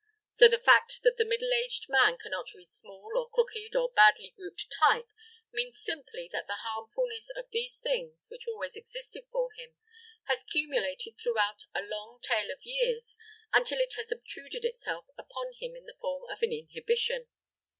So 0.33 0.47
the 0.47 0.57
fact 0.57 1.01
that 1.03 1.17
the 1.17 1.25
middle 1.25 1.53
aged 1.53 1.85
man 1.87 2.17
cannot 2.17 2.55
read 2.55 2.71
small, 2.71 3.11
or 3.15 3.29
crooked, 3.29 3.75
or 3.75 3.91
badly 3.91 4.33
grouped 4.35 4.65
type 4.81 5.05
means 5.51 5.79
simply 5.79 6.27
that 6.33 6.47
the 6.47 6.55
harmfulness 6.63 7.29
of 7.35 7.45
these 7.51 7.79
things, 7.79 8.25
which 8.31 8.47
always 8.47 8.75
existed 8.75 9.25
for 9.31 9.51
him, 9.51 9.75
has 10.23 10.43
cumulated 10.43 11.19
throughout 11.19 11.65
a 11.75 11.83
long 11.83 12.19
tale 12.19 12.49
of 12.51 12.63
years 12.63 13.15
until 13.53 13.77
it 13.77 13.93
has 13.95 14.11
obtruded 14.11 14.65
itself 14.65 15.05
upon 15.19 15.53
him 15.59 15.75
in 15.75 15.85
the 15.85 15.97
form 16.01 16.23
of 16.31 16.41
an 16.41 16.51
inhibition. 16.51 17.27